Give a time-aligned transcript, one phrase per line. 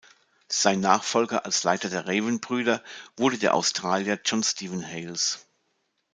[0.49, 2.83] Sein Nachfolger als Leiter der Raven-Brüder
[3.17, 5.45] wurde der Australier John Stephen Hales.